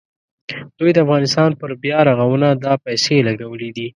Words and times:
دوی 0.79 0.91
د 0.93 0.97
افغانستان 1.05 1.49
پر 1.59 1.69
بیارغونه 1.83 2.47
دا 2.63 2.73
پیسې 2.85 3.15
لګولې 3.27 3.69
دي. 3.77 3.87